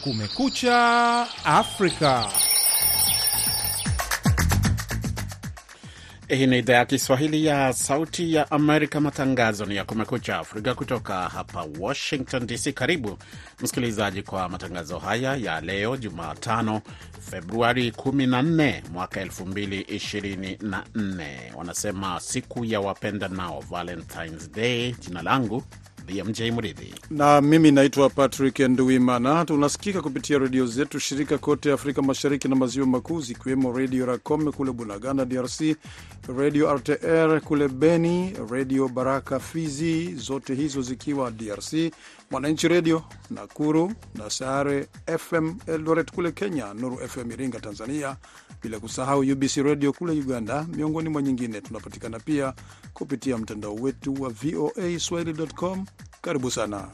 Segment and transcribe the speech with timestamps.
[0.00, 2.28] Kumekucha Afrika.
[6.28, 9.00] Hii ni idhaa ya Kiswahili ya Sauti ya Amerika.
[9.00, 12.72] Matangazo ni ya Kumekucha Afrika kutoka hapa Washington DC.
[12.72, 13.18] Karibu
[13.62, 16.82] msikilizaji kwa matangazo haya ya leo Jumatano,
[17.30, 21.54] Februari 14 mwaka 2024.
[21.56, 24.92] Wanasema siku ya wapenda nao, Valentines Day.
[25.00, 25.62] Jina langu
[26.10, 29.44] BMJ Mridhi na mimi naitwa Patrick Nduimana.
[29.44, 34.72] Tunasikika kupitia redio zetu shirika kote Afrika Mashariki na Maziwa Makuu, zikiwemo Redio Racome kule
[34.72, 35.76] Bunagana DRC,
[36.38, 41.92] Redio RTR kule Beni, Redio Baraka Fizi, zote hizo zikiwa DRC,
[42.30, 48.16] Mwananchi Redio Nakuru na Sare FM Eldoret kule Kenya, Nuru FM Iringa Tanzania,
[48.62, 51.60] bila kusahau UBC Redio kule Uganda, miongoni mwa nyingine.
[51.60, 52.52] Tunapatikana pia
[52.94, 55.86] kupitia mtandao wetu wa VOA Swahili.com.
[56.22, 56.88] Karibu sana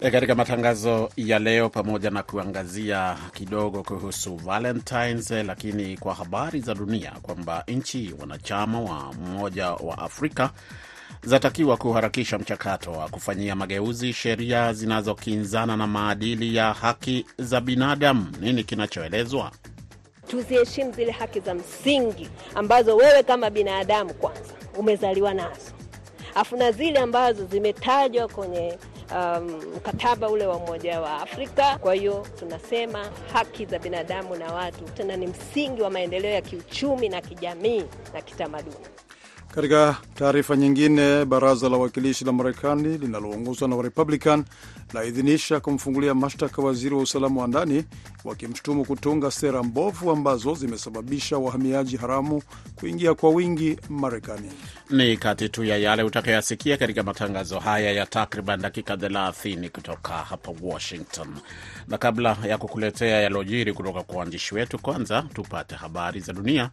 [0.00, 6.74] e, katika matangazo ya leo, pamoja na kuangazia kidogo kuhusu Valentines, lakini kwa habari za
[6.74, 10.50] dunia kwamba nchi wanachama wa Umoja wa Afrika
[11.24, 18.26] zinatakiwa kuharakisha mchakato wa kufanyia mageuzi sheria zinazokinzana na maadili ya haki za binadamu.
[18.40, 19.50] Nini kinachoelezwa?
[20.28, 25.72] Tuziheshimu zile haki za msingi ambazo wewe kama binadamu kwanza umezaliwa nazo,
[26.34, 28.78] afu na zile ambazo zimetajwa kwenye
[29.76, 31.78] mkataba um, ule wa Umoja wa Afrika.
[31.78, 37.08] Kwa hiyo tunasema haki za binadamu na watu tena ni msingi wa maendeleo ya kiuchumi
[37.08, 38.76] na kijamii na kitamaduni.
[39.54, 44.44] Katika taarifa nyingine, baraza la wawakilishi la Marekani linaloongozwa na Warepublican
[44.94, 47.84] laidhinisha kumfungulia mashtaka waziri wa usalama wa ndani,
[48.24, 52.42] wakimshutumu kutunga sera mbovu ambazo zimesababisha wahamiaji haramu
[52.74, 54.50] kuingia kwa wingi Marekani.
[54.90, 60.52] Ni kati tu ya yale utakayasikia katika matangazo haya ya takriban dakika 30 kutoka hapa
[60.62, 61.28] Washington.
[61.88, 66.70] Na kabla ya kukuletea yalojiri kutoka kwa waandishi wetu, kwanza tupate habari za dunia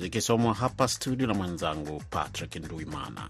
[0.00, 3.28] zikisomwa hapa studio na mwenzangu Patrick Nduimana.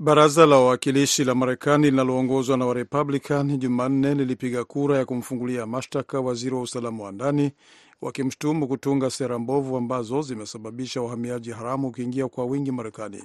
[0.00, 6.54] Baraza la wawakilishi la Marekani linaloongozwa na Warepublican Jumanne lilipiga kura ya kumfungulia mashtaka waziri
[6.54, 7.52] wa usalama wa ndani,
[8.00, 13.24] wakimshutumu kutunga sera mbovu ambazo zimesababisha wahamiaji haramu kuingia kwa wingi Marekani.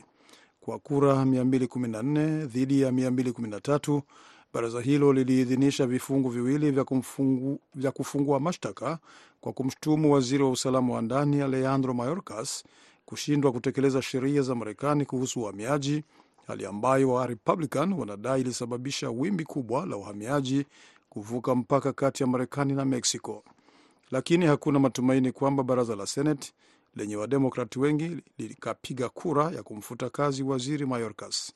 [0.68, 4.02] Kwa kura 214 dhidi ya 213,
[4.54, 9.00] baraza hilo liliidhinisha vifungu viwili vya, kumfungu, vya kufungua mashtaka
[9.42, 12.64] kwa kumshutumu waziri wa usalama wa ndani Alejandro Mayorkas
[13.06, 16.04] kushindwa kutekeleza sheria za Marekani kuhusu uhamiaji,
[16.48, 20.66] hali ambayo wa Republican wanadai ilisababisha wimbi kubwa la uhamiaji
[21.10, 23.44] kuvuka mpaka kati ya Marekani na Mexico.
[24.12, 26.54] Lakini hakuna matumaini kwamba baraza la Senate
[26.98, 31.54] lenye wademokrati wengi likapiga kura ya kumfuta kazi waziri Mayorkas.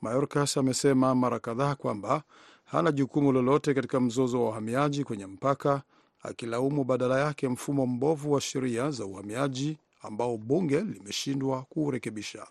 [0.00, 2.22] Mayorkas amesema mara kadhaa kwamba
[2.64, 5.82] hana jukumu lolote katika mzozo wa uhamiaji kwenye mpaka,
[6.22, 12.46] akilaumu badala yake mfumo mbovu wa sheria za uhamiaji ambao bunge limeshindwa kuurekebisha.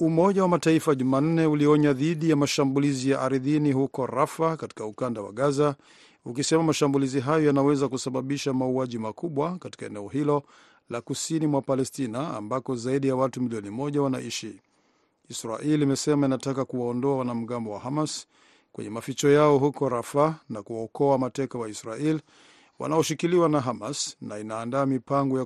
[0.00, 5.32] Umoja wa Mataifa Jumanne ulionya dhidi ya mashambulizi ya ardhini huko Rafa katika ukanda wa
[5.32, 5.74] Gaza,
[6.24, 10.42] ukisema mashambulizi hayo yanaweza kusababisha mauaji makubwa katika eneo hilo
[10.90, 14.60] la kusini mwa Palestina ambako zaidi ya watu milioni moja wanaishi.
[15.28, 18.26] Israel imesema inataka kuwaondoa wanamgambo wa Hamas
[18.72, 22.20] kwenye maficho yao huko Rafa na kuwaokoa mateka wa Israel
[22.78, 25.44] wanaoshikiliwa na Hamas na inaandaa mipango ya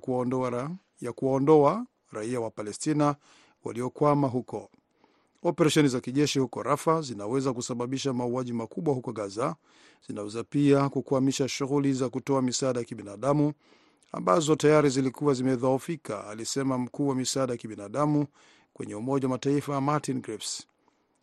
[1.13, 3.15] kuwaondoa raia wa Palestina
[3.65, 4.71] waliokwama huko.
[5.47, 9.57] Operesheni za kijeshi huko Rafa zinaweza kusababisha mauaji makubwa huko Gaza.
[10.09, 13.53] Zinaweza pia kukwamisha shughuli za kutoa misaada ya kibinadamu
[14.13, 18.27] ambazo tayari zilikuwa zimedhoofika, alisema mkuu wa misaada ya kibinadamu
[18.73, 20.67] kwenye Umoja wa Mataifa Martin Griffiths.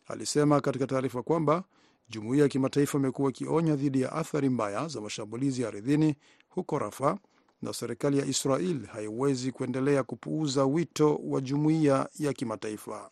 [0.06, 1.64] Alisema katika taarifa kwamba
[2.08, 6.14] jumuiya ya kimataifa imekuwa ikionya dhidi ya athari mbaya za mashambulizi ya ardhini
[6.48, 7.18] huko Rafa
[7.62, 13.10] na serikali ya Israel haiwezi kuendelea kupuuza wito wa jumuiya ya kimataifa.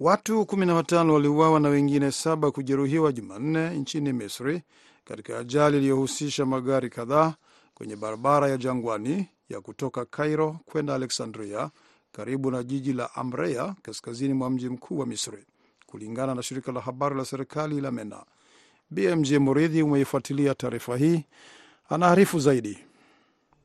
[0.00, 4.62] Watu 15 waliuawa na wengine saba kujeruhiwa Jumanne nchini Misri
[5.04, 7.34] katika ajali iliyohusisha magari kadhaa
[7.74, 11.70] kwenye barabara ya jangwani ya kutoka Cairo kwenda Alexandria
[12.12, 15.44] karibu na jiji la Amreya kaskazini mwa mji mkuu wa Misri,
[15.86, 18.24] kulingana na shirika la habari la serikali la MENA.
[18.90, 21.24] BMJ Muridhi umeifuatilia taarifa hii,
[21.88, 22.78] anaarifu zaidi.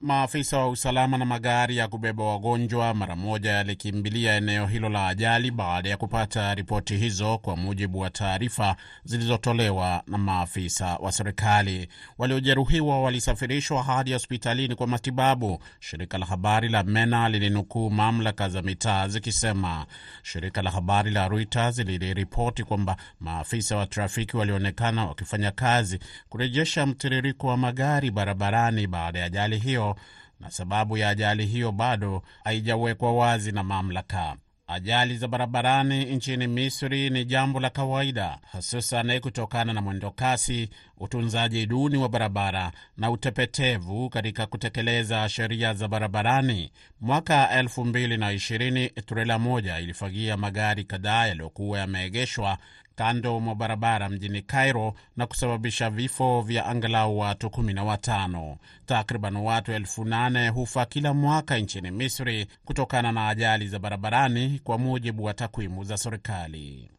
[0.02, 5.52] Maafisa wa usalama na magari ya kubeba wagonjwa mara moja yalikimbilia eneo hilo la ajali
[5.52, 11.88] baada ya kupata ripoti hizo, kwa mujibu wa taarifa zilizotolewa na maafisa wa serikali.
[12.18, 19.08] Waliojeruhiwa walisafirishwa hadi hospitalini kwa matibabu, shirika la habari la MENA lilinukuu mamlaka za mitaa
[19.08, 19.86] zikisema.
[20.24, 26.00] Shirika la habari la Reuters liliripoti kwamba maafisa wa trafiki walionekana wakifanya kazi
[26.30, 29.91] kurejesha mtiririko wa magari barabarani baada ya ajali hiyo
[30.40, 34.36] na sababu ya ajali hiyo bado haijawekwa wazi na mamlaka.
[34.68, 41.98] Ajali za barabarani nchini Misri ni jambo la kawaida, hususan kutokana na mwendokasi, utunzaji duni
[41.98, 46.72] wa barabara na utepetevu katika kutekeleza sheria za barabarani.
[47.02, 52.58] Mwaka 2020 trela moja ilifagia magari kadhaa yaliyokuwa yameegeshwa
[53.02, 58.58] kando mwa barabara mjini Cairo na kusababisha vifo vya angalau watu kumi na watano.
[58.86, 64.78] Takriban watu elfu nane hufa kila mwaka nchini Misri kutokana na ajali za barabarani, kwa
[64.78, 66.90] mujibu wa takwimu za serikali.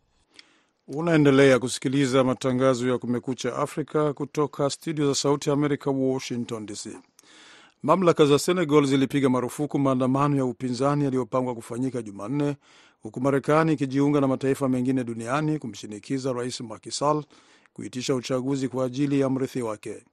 [0.88, 6.88] Unaendelea kusikiliza matangazo ya Kumekucha Afrika kutoka studio za Sauti ya Amerika, Washington DC.
[7.82, 12.56] Mamlaka za Senegal zilipiga marufuku maandamano ya upinzani yaliyopangwa kufanyika Jumanne,
[13.02, 16.90] huku Marekani ikijiunga na mataifa mengine duniani kumshinikiza Rais Macky
[17.72, 20.04] kuitisha uchaguzi kwa ajili ya mrithi wake.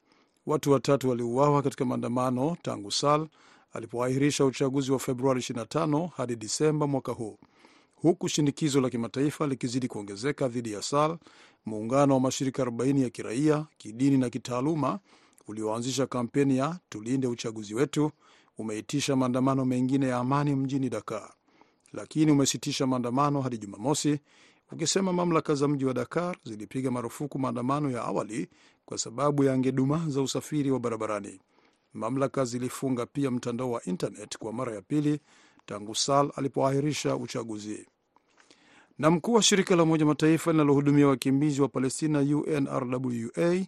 [0.46, 3.28] Watu watatu waliuawa katika maandamano tangu Sall
[3.74, 7.38] alipoahirisha uchaguzi wa Februari 25 hadi Disemba mwaka huu.
[7.96, 11.18] Huku shinikizo la kimataifa likizidi kuongezeka dhidi ya Sall,
[11.66, 15.00] muungano wa mashirika 40 ya kiraia, kidini na kitaaluma
[15.48, 18.12] ulioanzisha kampeni ya tulinde uchaguzi wetu
[18.58, 21.30] umeitisha maandamano mengine ya amani mjini Dakar,
[21.94, 24.20] lakini umesitisha maandamano hadi Jumamosi,
[24.72, 28.48] ukisema mamlaka za mji wa Dakar zilipiga marufuku maandamano ya awali
[28.86, 29.58] kwa sababu ya
[30.22, 31.40] usafiri wa barabarani.
[31.94, 35.20] Mamlaka zilifunga pia mtandao wa internet kwa mara ya pili
[35.66, 37.88] tangu Sal alipoahirisha uchaguzi.
[39.00, 43.66] Na mkuu wa shirika la Umoja Mataifa linalohudumia wakimbizi wa Palestina, UNRWA,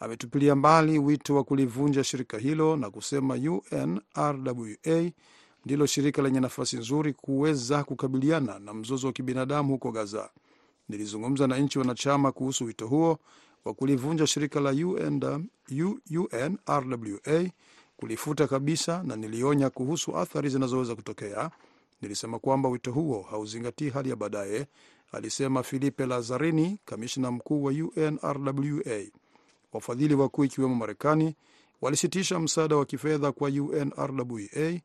[0.00, 5.10] ametupilia mbali wito wa kulivunja shirika hilo na kusema UNRWA
[5.64, 10.30] ndilo shirika lenye nafasi nzuri kuweza kukabiliana na mzozo wa kibinadamu huko Gaza.
[10.88, 13.18] Nilizungumza na nchi wanachama kuhusu wito huo
[13.64, 14.70] wa kulivunja shirika la
[16.10, 17.50] UNRWA,
[17.96, 21.50] kulifuta kabisa, na nilionya kuhusu athari zinazoweza kutokea.
[22.02, 24.66] Nilisema kwamba wito huo hauzingatii hali ya baadaye,
[25.12, 29.02] alisema Filipe Lazarini, kamishna mkuu wa UNRWA.
[29.72, 31.34] Wafadhili wakuu ikiwemo Marekani
[31.80, 34.80] walisitisha msaada wa kifedha kwa UNRWA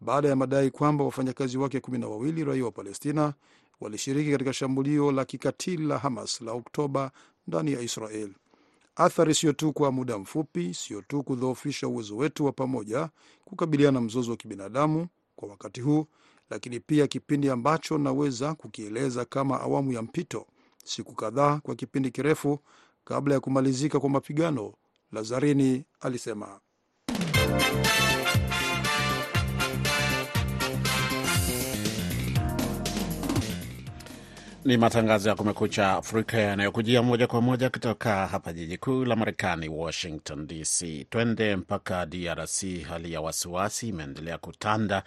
[0.00, 3.34] baada ya madai kwamba wafanyakazi wake kumi na wawili raia wa Palestina
[3.80, 7.10] walishiriki katika shambulio la kikatili la Hamas la Oktoba
[7.46, 8.30] ndani ya Israel.
[8.96, 13.08] Athari sio tu kwa muda mfupi, sio tu kudhoofisha uwezo wetu wa pamoja
[13.44, 15.06] kukabiliana na mzozo wa kibinadamu
[15.36, 16.06] kwa wakati huu,
[16.50, 20.46] lakini pia kipindi ambacho naweza kukieleza kama awamu ya mpito,
[20.84, 22.58] siku kadhaa kwa kipindi kirefu
[23.04, 24.72] kabla ya kumalizika kwa mapigano,
[25.12, 26.60] Lazarini alisema.
[34.68, 39.68] Ni matangazo ya Kumekucha Afrika yanayokujia moja kwa moja kutoka hapa jiji kuu la Marekani,
[39.68, 41.06] Washington DC.
[41.10, 42.82] Twende mpaka DRC.
[42.88, 45.02] Hali ya wasiwasi imeendelea kutanda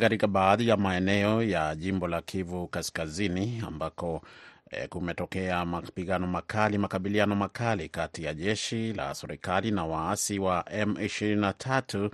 [0.00, 4.22] katika baadhi ya maeneo ya jimbo la Kivu Kaskazini ambako
[4.70, 12.10] e, kumetokea mapigano makali, makabiliano makali kati ya jeshi la serikali na waasi wa M23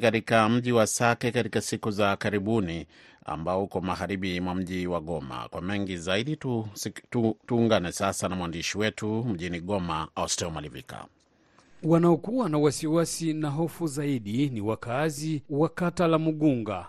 [0.00, 2.86] katika mji wa Sake katika siku za karibuni
[3.24, 5.48] ambao uko magharibi mwa mji wa Goma.
[5.50, 6.68] Kwa mengi zaidi tu,
[7.10, 11.06] tu, tuungane sasa na mwandishi wetu mjini Goma, Austel Malivika.
[11.82, 16.86] Wanaokuwa na wasiwasi na hofu zaidi ni wakaazi wa kata la Mugunga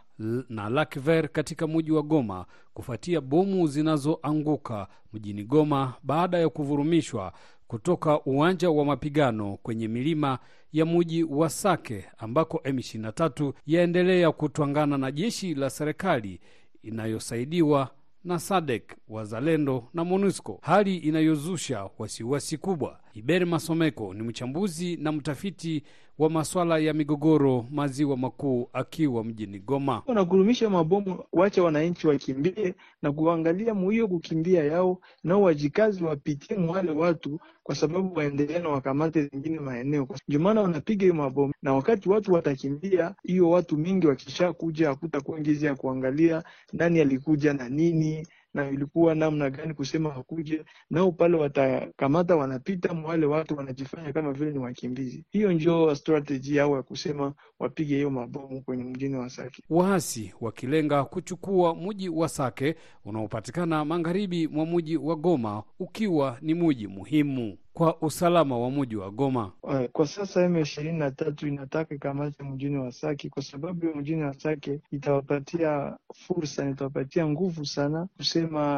[0.49, 7.33] na Lakver katika mji wa Goma kufuatia bomu zinazoanguka mjini Goma baada ya kuvurumishwa
[7.73, 10.39] kutoka uwanja wa mapigano kwenye milima
[10.73, 16.39] ya muji wa Sake ambako M23 yaendelea kutwangana na jeshi la serikali
[16.83, 17.89] inayosaidiwa
[18.23, 22.99] na Sadek, Wazalendo na MONUSCO, hali inayozusha wasiwasi kubwa.
[23.13, 25.83] Iberi Masomeko ni mchambuzi na mtafiti
[26.19, 30.01] wa maswala ya migogoro maziwa makuu akiwa mjini Goma.
[30.07, 37.39] Wanagurumisha mabomu, wacha wananchi wakimbie na kuangalia muhiyo kukimbia yao, nao wajikazi wapitie mwale watu,
[37.63, 40.07] kwa sababu waendelee na wakamate zingine maeneo.
[40.27, 45.65] Ndio maana wanapiga hiyo mabomu, na wakati watu watakimbia, hiyo watu mingi wakishakuja, hakutakuwa ngizi
[45.65, 46.43] ya kuangalia
[46.73, 53.25] nani alikuja na nini na ilikuwa namna gani kusema hakuje nao pale watakamata wanapita wale
[53.25, 55.25] watu wanajifanya kama vile ni wakimbizi.
[55.31, 59.63] Hiyo ndio strategy yao ya kusema wapige hiyo mabomu kwenye mjini wa Sake.
[59.69, 66.87] Waasi wakilenga kuchukua mji wa Sake unaopatikana magharibi mwa mji wa Goma, ukiwa ni mji
[66.87, 69.51] muhimu kwa usalama wa mji wa Goma.
[69.91, 74.33] Kwa sasa M ishirini na tatu inataka ikamate mjini wa Sake kwa sababu mjini wa
[74.33, 78.77] Sake itawapatia fursa, itawapatia nguvu sana kusema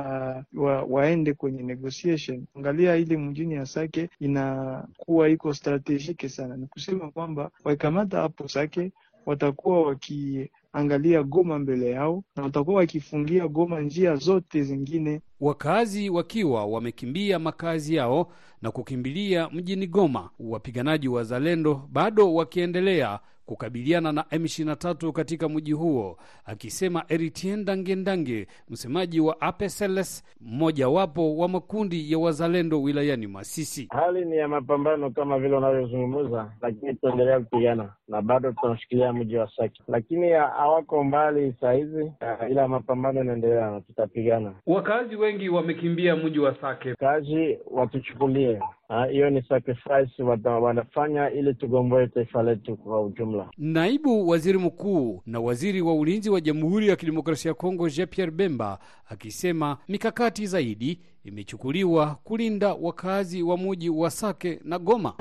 [0.56, 2.46] uh, wa, waende kwenye negotiation.
[2.56, 8.92] Angalia ile mjini ya Sake inakuwa iko strategike sana, ni kusema kwamba waikamata hapo Sake
[9.26, 9.82] watakuwa
[10.80, 15.22] wakiangalia Goma mbele yao na watakuwa wakifungia Goma njia zote zingine.
[15.40, 24.12] Wakazi wakiwa wamekimbia makazi yao na kukimbilia mjini Goma, wapiganaji wa Zalendo bado wakiendelea kukabiliana
[24.12, 32.18] na M23 katika mji huo, akisema Eritien Dangendange, msemaji wa APSLS, mmojawapo wa makundi ya
[32.20, 33.88] wazalendo wilayani Masisi.
[33.92, 39.50] Hali ni ya mapambano kama vile unavyozungumza, lakini tutaendelea kupigana na bado tunashikilia mji wa
[39.58, 42.12] Saki, lakini hawako mbali saa hizi,
[42.50, 44.54] ila mapambano yanaendelea na tutapigana.
[44.66, 48.60] Wakazi wengi wamekimbia mji wa Sake, kazi watuchukulie
[49.12, 53.50] hiyo ni sacrifice wanafanya ili tugomboe taifa letu kwa ujumla.
[53.58, 58.32] Naibu waziri mkuu na waziri wa ulinzi wa Jamhuri ya Kidemokrasia ya Kongo Jean Pierre
[58.32, 65.14] Bemba akisema mikakati zaidi imechukuliwa kulinda wakazi wa muji wa Sake na Goma.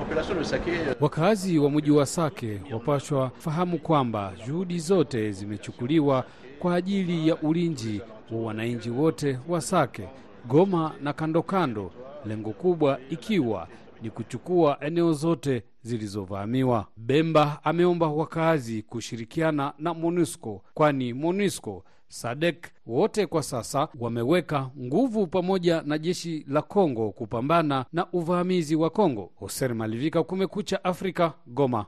[1.01, 6.25] Wakazi wa muji wa Sake wapashwa fahamu kwamba juhudi zote zimechukuliwa
[6.59, 10.03] kwa ajili ya ulinzi wa wananchi wote wa Sake,
[10.47, 13.67] Goma na kandokando kando lengo kubwa ikiwa
[14.01, 16.85] ni kuchukua eneo zote zilizovamiwa.
[16.97, 25.81] Bemba ameomba wakazi kushirikiana na MONUSCO kwani MONUSCO Sadek wote kwa sasa wameweka nguvu pamoja
[25.81, 29.31] na jeshi la Kongo kupambana na uvamizi wa Kongo.
[29.35, 31.85] Hoser Malivika, Kumekucha Afrika, Goma.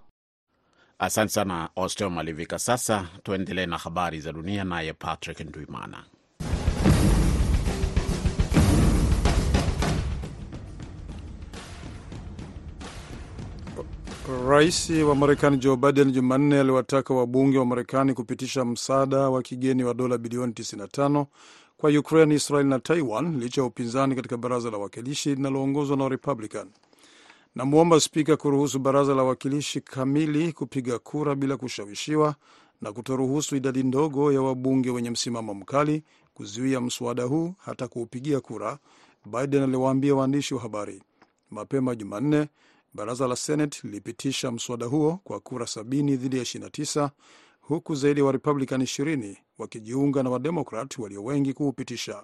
[1.00, 2.60] Asante sana Ostel Malivika.
[2.60, 6.04] Sasa tuendelee na habari za dunia, naye Patrick Ndwimana.
[14.28, 19.94] Rais wa Marekani Joe Biden Jumanne aliwataka wabunge wa Marekani kupitisha msaada wa kigeni wa
[19.94, 21.26] dola bilioni 95
[21.78, 26.68] kwa Ukraine, Israel na Taiwan licha ya upinzani katika baraza la wawakilishi linaloongozwa na Warepublican.
[27.56, 32.36] Namwomba spika kuruhusu baraza la wawakilishi kamili kupiga kura bila kushawishiwa
[32.82, 36.04] na kutoruhusu idadi ndogo ya wabunge wenye msimamo mkali
[36.34, 38.78] kuzuia mswada huu hata kuupigia kura,
[39.26, 41.04] Biden aliwaambia waandishi wa habari
[41.52, 42.48] mapema Jumanne.
[42.98, 47.10] Baraza la Senate lilipitisha mswada huo kwa kura sabini dhidi ya 29
[47.62, 52.24] huku zaidi ya wa Warepublican 20 wakijiunga na Wademokrat walio wengi kuupitisha.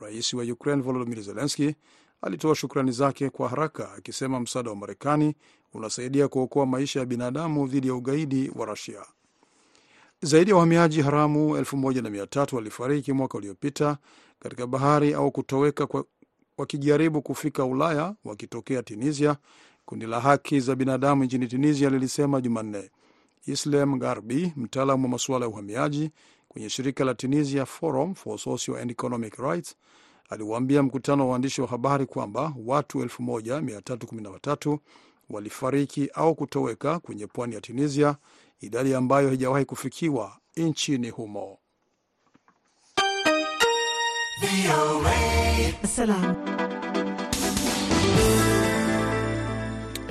[0.00, 1.74] Rais wa Ukraine Volodymyr Zelenski
[2.22, 5.34] alitoa shukrani zake kwa haraka akisema msaada wa Marekani
[5.74, 9.02] unasaidia kuokoa maisha ya binadamu dhidi ya ugaidi wa Rusia.
[10.22, 13.98] Zaidi ya wahamiaji haramu 1300 walifariki mwaka uliopita
[14.40, 16.04] katika bahari au kutoweka kwa,
[16.58, 19.36] wakijaribu kufika Ulaya wakitokea Tunisia.
[19.92, 22.90] Kundi la haki za binadamu nchini Tunisia lilisema Jumanne.
[23.46, 26.10] Islam Garbi, mtaalamu wa masuala ya uhamiaji
[26.48, 29.76] kwenye shirika la Tunisia Forum for Social and Economic Rights,
[30.30, 34.78] aliwaambia mkutano wa waandishi wa habari kwamba watu 1313
[35.30, 38.16] walifariki au kutoweka kwenye pwani ya Tunisia,
[38.60, 41.58] idadi ambayo haijawahi kufikiwa nchini humo.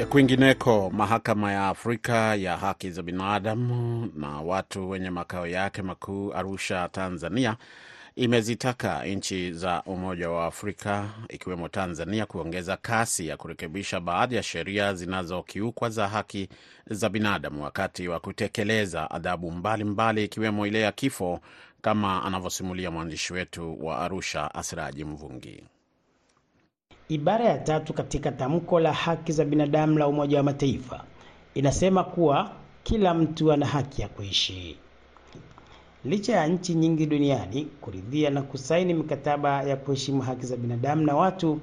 [0.10, 6.90] Kwingineko, mahakama ya Afrika ya haki za binadamu na watu wenye makao yake makuu Arusha,
[6.92, 7.58] Tanzania,
[8.16, 14.94] imezitaka nchi za Umoja wa Afrika ikiwemo Tanzania kuongeza kasi ya kurekebisha baadhi ya sheria
[14.94, 16.50] zinazokiukwa za haki
[16.90, 21.40] za binadamu wakati wa kutekeleza adhabu mbalimbali ikiwemo ile ya kifo,
[21.82, 25.64] kama anavyosimulia mwandishi wetu wa Arusha, Asiraji Mvungi.
[27.12, 31.04] Ibara ya tatu katika tamko la haki za binadamu la Umoja wa Mataifa
[31.54, 32.52] inasema kuwa
[32.84, 34.78] kila mtu ana haki ya kuishi.
[36.06, 41.16] Licha ya nchi nyingi duniani kuridhia na kusaini mikataba ya kuheshimu haki za binadamu na
[41.16, 41.60] watu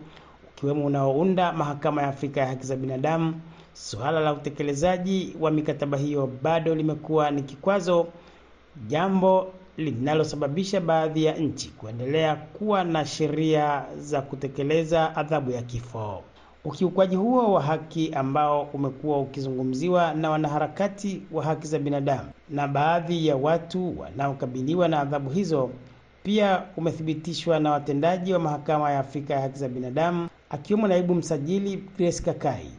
[0.57, 3.41] ukiwemo unaounda Mahakama ya Afrika ya Haki za Binadamu,
[3.73, 8.07] suala la utekelezaji wa mikataba hiyo bado limekuwa ni kikwazo,
[8.89, 16.23] jambo linalosababisha baadhi ya nchi kuendelea kuwa na sheria za kutekeleza adhabu ya kifo.
[16.65, 23.27] Ukiukwaji huo wa haki ambao umekuwa ukizungumziwa na wanaharakati wa haki za binadamu na baadhi
[23.27, 25.71] ya watu wanaokabiliwa na adhabu hizo
[26.23, 31.85] pia umethibitishwa na watendaji wa mahakama ya Afrika ya haki za binadamu, akiwemo naibu msajili
[31.99, 32.71] Grace Kakai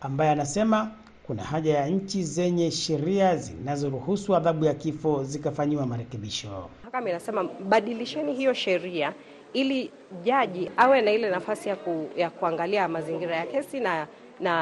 [0.00, 0.90] ambaye anasema
[1.28, 6.68] kuna haja ya nchi zenye sheria zinazoruhusu adhabu ya kifo zikafanyiwa marekebisho.
[6.82, 9.12] Mahakama inasema badilisheni hiyo sheria
[9.52, 9.90] ili
[10.24, 14.06] jaji awe na ile nafasi ya, ku, ya kuangalia mazingira ya kesi na
[14.40, 14.52] na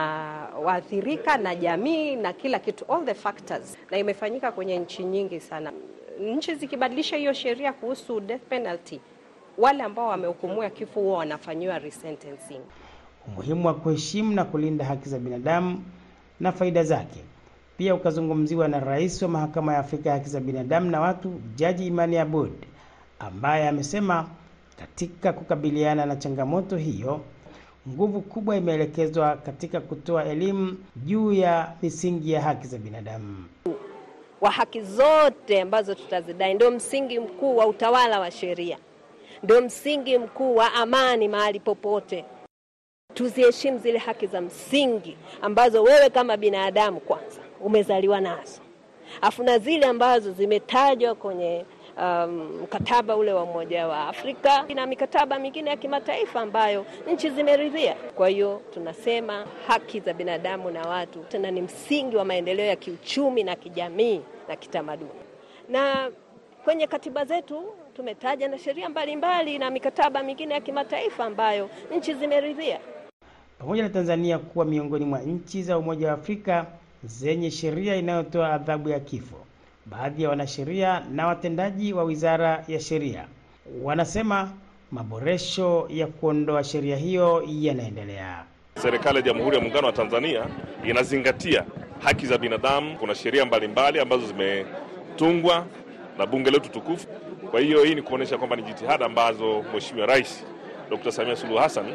[0.65, 5.73] waathirika na jamii na kila kitu, all the factors, na imefanyika kwenye nchi nyingi sana.
[6.21, 9.01] Nchi zikibadilisha hiyo sheria kuhusu death penalty,
[9.59, 12.61] wale ambao wamehukumiwa kifo huwa wanafanyiwa resentencing.
[13.29, 15.83] Umuhimu wa kuheshimu na kulinda haki za binadamu
[16.41, 17.21] na faida zake
[17.77, 21.87] pia ukazungumziwa na rais wa mahakama ya Afrika ya haki za binadamu na watu, Jaji
[21.87, 22.53] Imani Aboud,
[23.19, 24.29] ambaye amesema
[24.79, 27.21] katika kukabiliana na changamoto hiyo
[27.89, 33.45] nguvu kubwa imeelekezwa katika kutoa elimu juu ya misingi ya haki za binadamu.
[34.41, 38.79] wa haki zote ambazo tutazidai, ndio msingi mkuu wa utawala wa sheria,
[39.43, 42.25] ndio msingi mkuu wa amani mahali popote.
[43.17, 48.61] Tuziheshimu zile haki za msingi ambazo wewe kama binadamu kwanza umezaliwa nazo,
[49.21, 51.65] afu na zile ambazo zimetajwa kwenye
[52.63, 57.95] mkataba um, ule wa Umoja wa Afrika na mikataba mingine ya kimataifa ambayo nchi zimeridhia.
[57.95, 63.45] Kwa hiyo tunasema haki za binadamu na watu tena ni msingi wa maendeleo ya kiuchumi
[63.45, 65.11] na kijamii na kitamaduni,
[65.69, 66.11] na
[66.65, 72.81] kwenye katiba zetu tumetaja na sheria mbalimbali na mikataba mingine ya kimataifa ambayo nchi zimeridhia,
[73.59, 76.67] pamoja na Tanzania kuwa miongoni mwa nchi za Umoja wa Afrika
[77.05, 79.37] zenye sheria inayotoa adhabu ya kifo.
[79.87, 83.25] Baadhi ya wanasheria na watendaji wa Wizara ya Sheria
[83.83, 84.51] wanasema
[84.93, 88.45] maboresho ya kuondoa sheria hiyo yanaendelea.
[88.83, 90.47] Serikali ya Jamhuri ya Muungano wa Tanzania
[90.85, 91.65] inazingatia
[91.99, 92.97] haki za binadamu.
[92.99, 95.67] Kuna sheria mbalimbali ambazo zimetungwa
[96.19, 97.07] na bunge letu tukufu.
[97.51, 100.45] Kwa hiyo hii ni kuonyesha kwamba ni jitihada ambazo Mheshimiwa Rais
[100.91, 101.13] Dr.
[101.13, 101.87] Samia Suluhu Hassan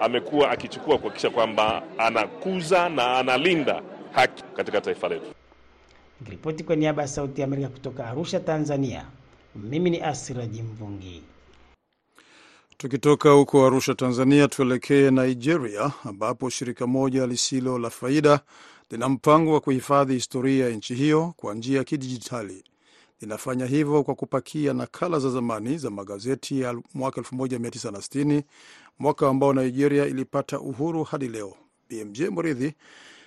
[0.00, 3.82] amekuwa akichukua kuhakikisha kwamba anakuza na analinda
[4.12, 5.26] haki katika taifa letu.
[6.20, 9.04] Nikiripoti kwa niaba ya Sauti ya Amerika kutoka Arusha, Tanzania,
[9.56, 11.22] mimi ni Asiraji Mvungi.
[12.76, 18.40] Tukitoka huko Arusha, Tanzania, tuelekee Nigeria, ambapo shirika moja lisilo la faida
[18.90, 22.64] lina mpango wa kuhifadhi historia ya nchi hiyo kwa njia ya kidijitali.
[23.24, 28.42] Linafanya hivyo kwa kupakia nakala za zamani za magazeti ya mwaka 1960,
[28.98, 31.54] mwaka ambao Nigeria ilipata uhuru hadi leo.
[31.90, 32.72] BMJ Mridhi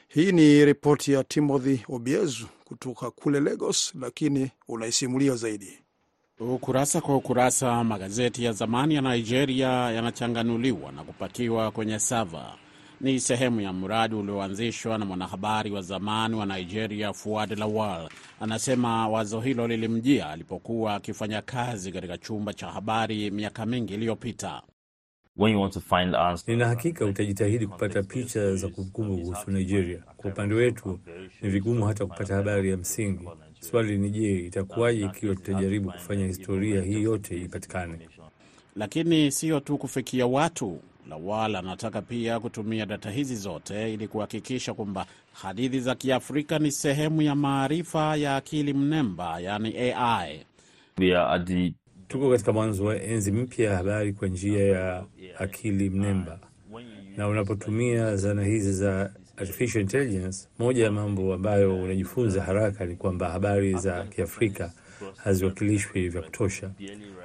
[0.08, 5.80] hii ni ripoti ya Timothy Obiezu kutoka kule Lagos, lakini unaisimulia zaidi.
[6.40, 12.56] Ukurasa kwa ukurasa, magazeti ya zamani ya Nigeria yanachanganuliwa na kupakiwa kwenye sava.
[13.02, 18.10] Ni sehemu ya mradi ulioanzishwa na mwanahabari wa zamani wa Nigeria, Fuad Lawal.
[18.40, 24.62] Anasema wazo hilo lilimjia alipokuwa akifanya kazi katika chumba cha habari miaka mingi iliyopita.
[26.48, 30.04] Nina hakika utajitahidi kupata picha za kumbukumbu kuhusu Nigeria.
[30.18, 31.00] Kwa upande wetu
[31.42, 33.30] ni vigumu hata kupata habari ya msingi.
[33.60, 38.10] Swali ni je, itakuwaje ikiwa tutajaribu kufanya historia hii yote ipatikane?
[38.76, 40.80] Lakini siyo tu kufikia watu.
[41.10, 47.22] Lawal anataka pia kutumia data hizi zote ili kuhakikisha kwamba hadithi za Kiafrika ni sehemu
[47.22, 50.46] ya maarifa ya akili mnemba, yani AI.
[52.08, 55.04] Tuko katika mwanzo wa enzi mpya ya habari kwa njia ya
[55.40, 56.40] akili mnemba,
[57.18, 63.30] na unapotumia zana hizi za artificial intelligence, moja ya mambo ambayo unajifunza haraka ni kwamba
[63.30, 64.72] habari za Kiafrika
[65.18, 66.72] haziwakilishwi vya kutosha.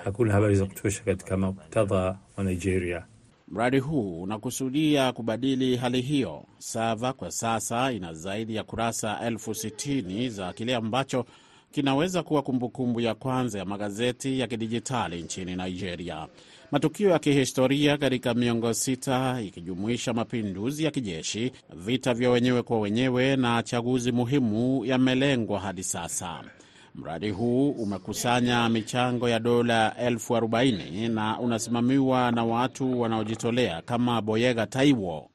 [0.05, 3.05] Hakuna habari za kutosha katika muktadha wa Nigeria.
[3.53, 6.45] Mradi huu unakusudia kubadili hali hiyo.
[6.59, 11.25] Sava kwa sasa ina zaidi ya kurasa elfu sitini za kile ambacho
[11.71, 16.27] kinaweza kuwa kumbukumbu ya kwanza ya magazeti ya kidijitali nchini Nigeria.
[16.71, 23.37] Matukio ya kihistoria katika miongo sita ikijumuisha mapinduzi ya kijeshi, vita vya wenyewe kwa wenyewe
[23.37, 26.45] na chaguzi muhimu yamelengwa hadi sasa.
[26.94, 34.66] Mradi huu umekusanya michango ya dola elfu arobaini na unasimamiwa na watu wanaojitolea kama Boyega
[34.66, 35.28] Taiwo.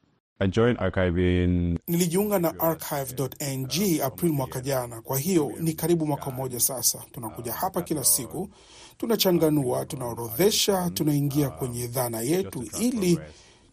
[1.44, 1.78] In...
[1.86, 7.04] Nilijiunga na archive.ng April mwaka jana, kwa hiyo ni karibu mwaka mmoja sasa.
[7.12, 8.48] Tunakuja hapa kila siku,
[8.96, 13.18] tunachanganua, tunaorodhesha, tunaingia kwenye dhana yetu ili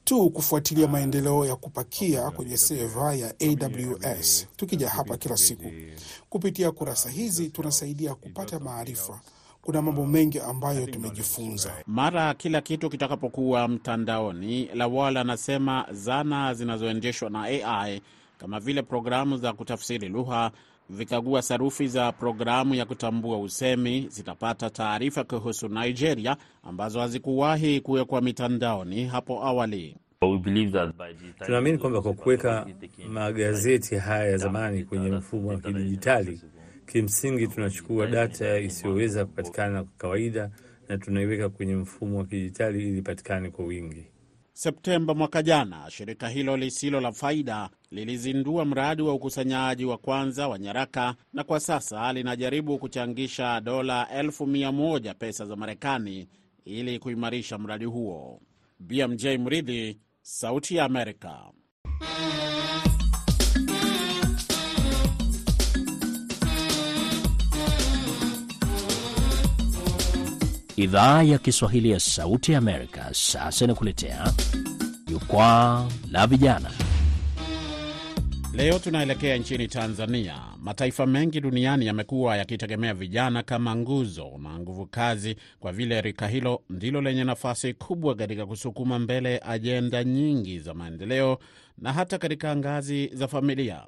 [0.05, 4.47] tu kufuatilia maendeleo ya kupakia kwenye seva ya AWS.
[4.55, 5.71] Tukija hapa kila siku
[6.29, 9.21] kupitia kurasa hizi, tunasaidia kupata maarifa.
[9.61, 11.71] Kuna mambo mengi ambayo tumejifunza.
[11.87, 18.01] Mara kila kitu kitakapokuwa mtandaoni, Lawal anasema zana zinazoendeshwa na AI
[18.37, 20.51] kama vile programu za kutafsiri lugha
[20.89, 29.05] vikagua sarufi za programu ya kutambua usemi zitapata taarifa kuhusu Nigeria ambazo hazikuwahi kuwekwa mitandaoni
[29.05, 29.97] hapo awali.
[31.45, 32.67] Tunaamini kwamba kwa kuweka
[33.09, 36.41] magazeti haya ya zamani kwenye mfumo wa kidijitali,
[36.91, 40.49] kimsingi tunachukua data isiyoweza kupatikana kwa kawaida
[40.89, 44.05] na tunaiweka kwenye mfumo wa kidijitali ili ipatikane kwa wingi.
[44.57, 50.59] Septemba mwaka jana, shirika hilo lisilo la faida lilizindua mradi wa ukusanyaji wa kwanza wa
[50.59, 56.27] nyaraka na kwa sasa linajaribu kuchangisha dola elfu mia moja pesa za Marekani
[56.65, 58.41] ili kuimarisha mradi huo.
[58.79, 61.39] BMJ Mridhi, Sauti ya Amerika.
[70.77, 74.33] Idhaa ya Kiswahili ya Sauti ya Amerika sasa inakuletea
[75.07, 76.71] jukwaa la vijana.
[78.53, 80.35] Leo tunaelekea nchini Tanzania.
[80.61, 86.61] Mataifa mengi duniani yamekuwa yakitegemea vijana kama nguzo na nguvu kazi, kwa vile rika hilo
[86.69, 91.39] ndilo lenye nafasi kubwa katika kusukuma mbele ajenda nyingi za maendeleo
[91.77, 93.85] na hata katika ngazi za familia.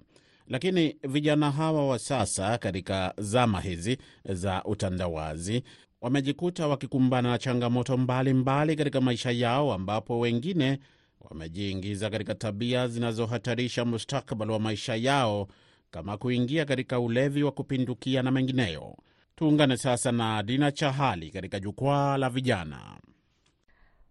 [0.50, 5.64] Lakini vijana hawa wa sasa, katika zama hizi za utandawazi,
[6.02, 10.80] wamejikuta wakikumbana na changamoto mbalimbali katika maisha yao, ambapo wengine
[11.22, 15.48] wamejiingiza katika tabia zinazohatarisha mustakabali wa maisha yao
[15.92, 18.96] kama kuingia katika ulevi wa kupindukia na mengineyo.
[19.36, 22.80] Tuungane sasa na Dina Chahali katika jukwaa la vijana.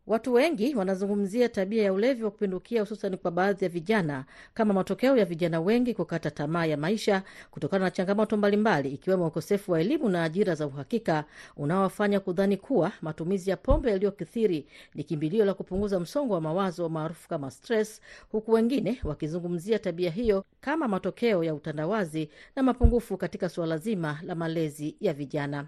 [0.06, 5.16] Watu wengi wanazungumzia tabia ya ulevi wa kupindukia, hususan kwa baadhi ya vijana, kama matokeo
[5.16, 10.08] ya vijana wengi kukata tamaa ya maisha kutokana na changamoto mbalimbali, ikiwemo ukosefu wa elimu
[10.08, 11.24] na ajira za uhakika
[11.56, 17.28] unaowafanya kudhani kuwa matumizi ya pombe yaliyokithiri ni kimbilio la kupunguza msongo wa mawazo maarufu
[17.28, 18.00] kama stress,
[18.32, 24.34] huku wengine wakizungumzia tabia hiyo kama matokeo ya utandawazi na mapungufu katika suala zima la
[24.34, 25.66] malezi ya vijana.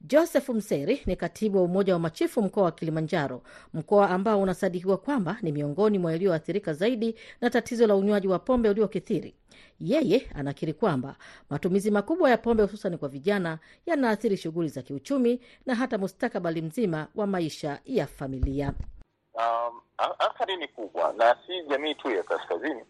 [0.00, 3.42] Joseph Mseri ni katibu wa Umoja wa Machifu mkoa wa Kilimanjaro,
[3.74, 8.68] mkoa ambao unasadikiwa kwamba ni miongoni mwa yaliyoathirika zaidi na tatizo la unywaji wa pombe
[8.70, 9.34] uliokithiri.
[9.80, 11.16] Yeye anakiri kwamba
[11.50, 17.06] matumizi makubwa ya pombe hususan kwa vijana yanaathiri shughuli za kiuchumi na hata mustakabali mzima
[17.14, 18.72] wa maisha ya familia.
[19.34, 19.80] Um,
[20.18, 22.82] athari ni kubwa, na si jamii tu ya kaskazini.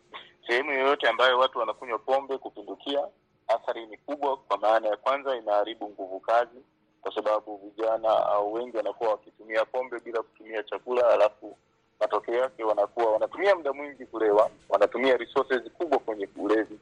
[0.47, 3.01] Sehemu yoyote ambayo watu wanakunywa pombe kupindukia
[3.49, 6.59] athari ni kubwa, kwa maana ya kwanza, inaharibu nguvu kazi,
[7.01, 11.57] kwa sababu vijana au wengi wanakuwa wakitumia pombe bila kutumia chakula, alafu
[12.01, 16.79] matokeo yake wanakuwa wanatumia muda mwingi kulewa, wanatumia resources kubwa kwenye ulevi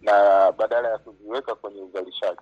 [0.00, 2.40] na badala ya kuziweka kwenye uzalishaji.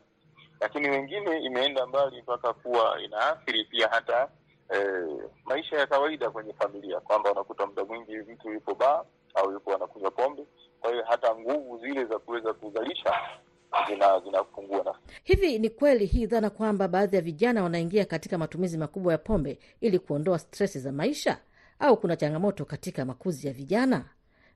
[0.60, 4.28] Lakini wengine imeenda mbali mpaka kuwa inaathiri pia hata
[4.76, 5.06] e,
[5.44, 9.04] maisha ya kawaida kwenye familia, kwamba unakuta muda mwingi mtu yupo baa
[9.34, 10.44] au yupo anakunywa pombe,
[10.80, 13.14] kwa hiyo hata nguvu zile za kuweza kuzalisha
[14.24, 15.58] zinapungua zina hivi.
[15.58, 19.98] Ni kweli hii dhana kwamba baadhi ya vijana wanaingia katika matumizi makubwa ya pombe ili
[19.98, 21.38] kuondoa stresi za maisha,
[21.78, 24.04] au kuna changamoto katika makuzi ya vijana?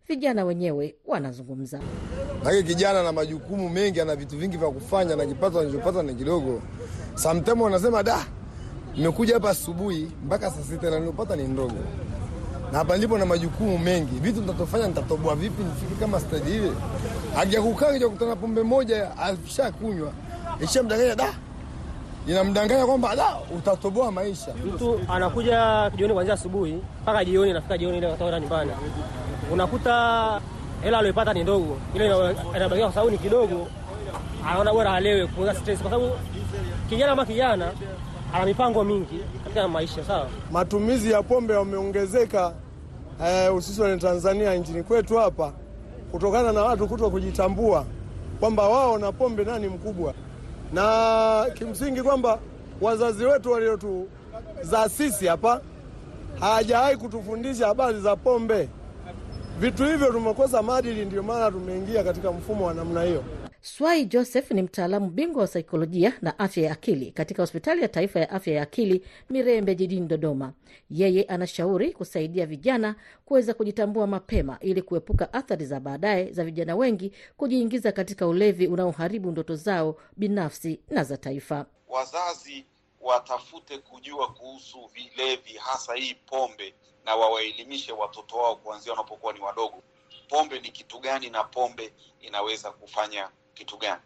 [0.09, 1.81] Vijana wenyewe wanazungumza.
[2.45, 6.63] Lakini kijana na majukumu mengi, ana vitu vingi vya kufanya, na kipato anachopata ni kidogo.
[7.15, 8.27] Samtemo wanasema da,
[8.97, 11.75] nimekuja hapa asubuhi mpaka saa sita na nilopata ni ndogo,
[12.73, 16.73] na hapa nilipo na majukumu mengi, vitu nitatofanya, nitatoboa vipi nifike kama stadi ile
[17.37, 20.13] Hajakukaa kija kutana pombe moja ashakunywa
[20.61, 21.35] ishamdanganya, da
[22.27, 24.55] inamdanganya kwamba da utatoboa maisha.
[24.75, 28.71] Mtu anakuja jioni kuanzia asubuhi mpaka jioni, nafika jioni ile katoka nyumbani,
[29.53, 30.41] unakuta
[30.83, 32.07] hela aliyopata ni ndogo, ile
[32.57, 33.67] inabakia kwa sababu ni kidogo,
[34.49, 36.13] anaona bora alewe kupunguza stress, kwa sababu
[36.89, 37.73] kijana ama kijana
[38.35, 40.05] ana mipango mingi katika maisha.
[40.05, 42.53] Sawa, matumizi ya pombe yameongezeka
[43.53, 45.53] hususan eh, Tanzania nchini kwetu hapa
[46.17, 47.85] kutokana na watu kuto kujitambua
[48.41, 50.15] kwamba wao na pombe nani mkubwa,
[50.73, 52.39] na kimsingi kwamba
[52.81, 55.61] wazazi wetu waliotuzaa sisi hapa
[56.41, 58.69] hawajawahi kutufundisha habari za pombe.
[59.61, 63.23] Vitu hivyo tumekosa maadili, ndio maana tumeingia katika mfumo wa namna hiyo.
[63.67, 68.21] Swai Joseph ni mtaalamu bingwa wa saikolojia na afya ya akili katika hospitali ya taifa
[68.21, 70.53] ya afya ya akili Mirembe jijini Dodoma.
[70.91, 77.13] Yeye anashauri kusaidia vijana kuweza kujitambua mapema ili kuepuka athari za baadaye za vijana wengi
[77.37, 81.67] kujiingiza katika ulevi unaoharibu ndoto zao binafsi na za taifa.
[81.89, 82.67] Wazazi
[83.01, 86.75] watafute kujua kuhusu vilevi, hasa hii pombe,
[87.05, 89.83] na wawaelimishe watoto wao kuanzia wanapokuwa ni wadogo.
[90.29, 94.01] Pombe ni kitu gani na pombe inaweza kufanya kitu gani?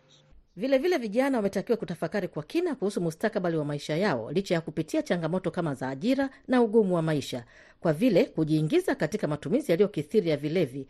[0.56, 5.50] Vilevile vijana wametakiwa kutafakari kwa kina kuhusu mustakabali wa maisha yao licha ya kupitia changamoto
[5.50, 7.44] kama za ajira na ugumu wa maisha,
[7.80, 10.86] kwa vile kujiingiza katika matumizi yaliyokithiri ya vilevi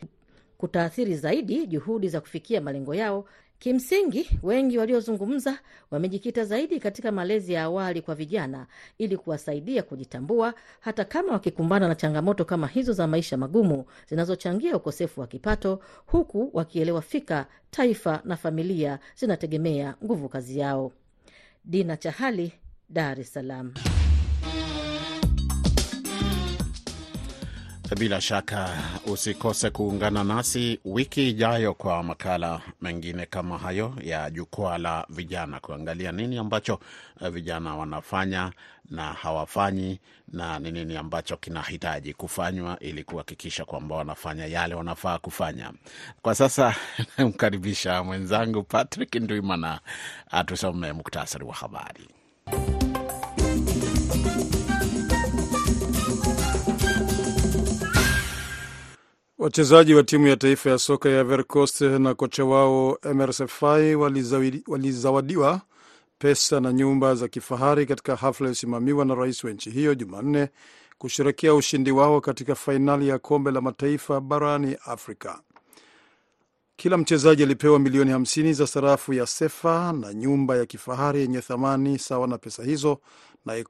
[0.59, 3.25] kutaathiri zaidi juhudi za kufikia malengo yao
[3.61, 5.59] Kimsingi, wengi waliozungumza
[5.91, 8.67] wamejikita zaidi katika malezi ya awali kwa vijana
[8.99, 15.21] ili kuwasaidia kujitambua, hata kama wakikumbana na changamoto kama hizo za maisha magumu zinazochangia ukosefu
[15.21, 20.93] wa kipato, huku wakielewa fika taifa na familia zinategemea nguvu kazi yao.
[21.65, 22.53] Dina Chahali,
[22.89, 23.73] Dar es Salaam.
[27.99, 35.07] Bila shaka usikose kuungana nasi wiki ijayo kwa makala mengine kama hayo ya jukwaa la
[35.09, 36.81] vijana, kuangalia nini ambacho
[37.31, 38.53] vijana wanafanya
[38.91, 45.73] na hawafanyi na ni nini ambacho kinahitaji kufanywa ili kuhakikisha kwamba wanafanya yale wanafaa kufanya.
[46.23, 46.75] Kwa sasa
[47.19, 49.81] namkaribisha mwenzangu Patrick Ndwimana
[50.31, 52.09] atusome muktasari wa habari.
[59.41, 63.47] Wachezaji wa timu ya taifa ya soka ya Ivory Coast na kocha wao Emerse
[64.67, 65.61] walizawadiwa
[66.19, 70.49] pesa na nyumba za kifahari katika hafla iliyosimamiwa na rais wa nchi hiyo Jumanne
[70.99, 75.41] kusherekea ushindi wao katika fainali ya kombe la mataifa barani Afrika.
[76.77, 81.99] Kila mchezaji alipewa milioni 50 za sarafu ya sefa na nyumba ya kifahari yenye thamani
[81.99, 83.01] sawa na pesa hizo,
[83.47, 83.65] naye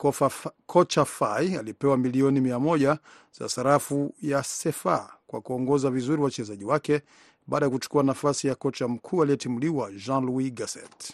[0.66, 2.96] kocha Fai alipewa milioni 100
[3.38, 7.01] za sarafu ya sefa kwa kuongoza vizuri wachezaji wake
[7.47, 11.12] baada ya kuchukua nafasi ya kocha mkuu aliyetimuliwa Jean Louis Gasset.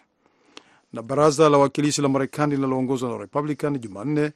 [0.92, 4.32] Na baraza la wakilishi la Marekani linaloongozwa na Republican Jumanne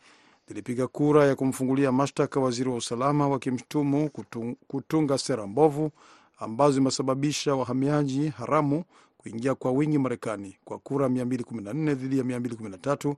[0.48, 5.90] lilipiga kura ya kumfungulia mashtaka waziri wa usalama wakimshutumu kutung, kutunga sera mbovu
[6.38, 8.84] ambazo zimesababisha wahamiaji haramu
[9.18, 10.56] kuingia kwa wingi Marekani.
[10.64, 13.14] Kwa kura 214 dhidi ya 213,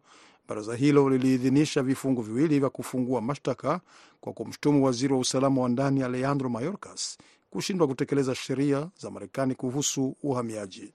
[0.48, 3.80] baraza hilo liliidhinisha vifungu viwili vya kufungua mashtaka
[4.20, 7.18] kwa kumshutumu waziri wa usalama wa ndani Alejandro Mayorkas
[7.50, 10.94] kushindwa kutekeleza sheria za Marekani kuhusu uhamiaji.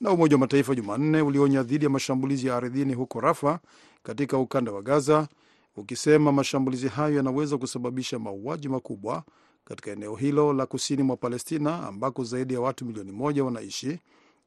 [0.00, 3.60] Na Umoja wa Mataifa Jumanne ulionya dhidi ya mashambulizi ya ardhini huko Rafa
[4.02, 5.28] katika ukanda wa Gaza,
[5.76, 9.22] ukisema mashambulizi hayo yanaweza kusababisha mauaji makubwa
[9.64, 13.98] katika eneo hilo la kusini mwa Palestina ambako zaidi ya watu milioni moja wanaishi.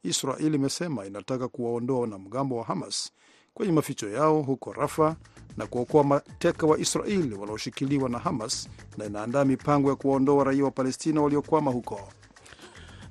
[0.04, 3.12] Israel imesema inataka kuwaondoa wanamgambo wa Hamas
[3.53, 5.15] kwenye maficho yao huko Rafa
[5.57, 10.71] na kuokoa mateka wa Israel wanaoshikiliwa na Hamas na inaandaa mipango ya kuwaondoa raia wa
[10.71, 12.09] Palestina waliokwama huko.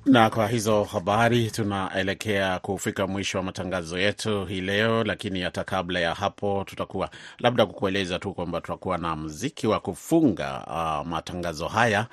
[0.05, 5.99] Na kwa hizo habari tunaelekea kufika mwisho wa matangazo yetu hii leo, lakini hata kabla
[5.99, 12.07] ya hapo, tutakuwa labda kukueleza tu kwamba tutakuwa na mziki wa kufunga uh, matangazo haya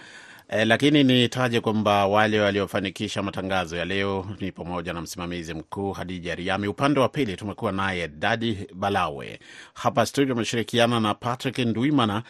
[0.48, 6.34] E, lakini nitaje kwamba wale waliofanikisha matangazo ya leo ni pamoja na msimamizi mkuu Hadija
[6.34, 6.68] Riami.
[6.68, 9.38] Upande wa pili tumekuwa naye Dadi Balawe.
[9.74, 12.22] Hapa studio ameshirikiana na Patrick Ndwimana.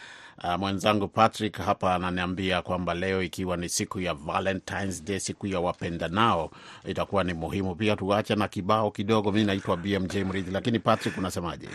[0.43, 5.59] Uh, mwenzangu Patrick hapa ananiambia kwamba leo ikiwa ni siku ya Valentine's Day, siku ya
[5.59, 6.51] wapenda nao,
[6.85, 9.31] itakuwa ni muhimu pia tuache na kibao kidogo.
[9.31, 11.67] Mi naitwa BMJ Mridhi, lakini Patrick unasemaje?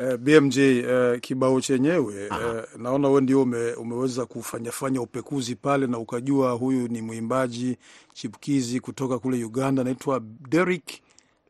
[0.00, 5.98] Uh, BMJ uh, kibao chenyewe uh, naona we ndio ume, umeweza kufanyafanya upekuzi pale na
[5.98, 7.76] ukajua huyu ni mwimbaji
[8.14, 10.90] chipukizi kutoka kule Uganda, anaitwa Derrick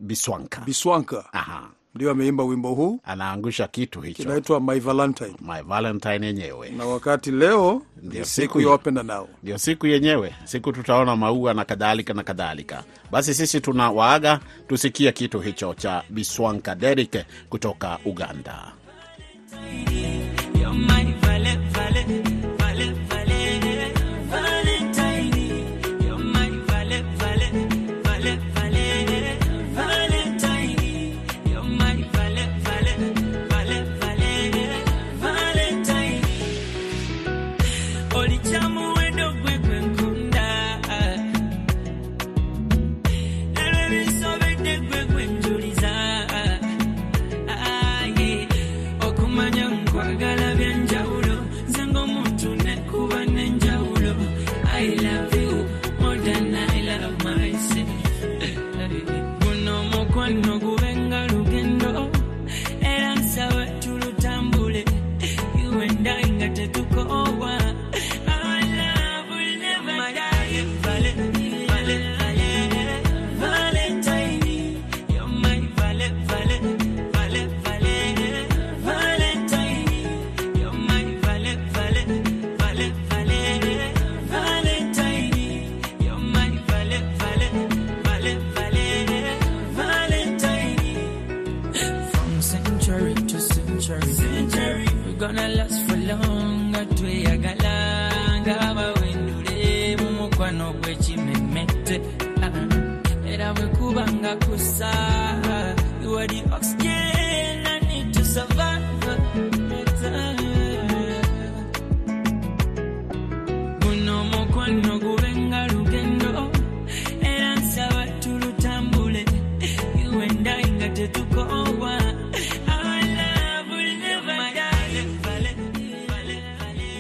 [0.00, 0.61] Biswanka.
[0.61, 1.32] Biswanka.
[1.32, 1.70] Aha.
[1.96, 5.35] Ndio ameimba wimbo huu, anaangusha kitu hicho kinaitwa My Valentine.
[5.40, 10.72] My Valentine yenyewe, na wakati leo ndio siku ya wapenda nao, ndio siku yenyewe, siku
[10.72, 12.85] tutaona maua na kadhalika na kadhalika.
[13.11, 18.72] Basi sisi tuna waaga, tusikie kitu hicho cha Biswanka Derike kutoka Uganda.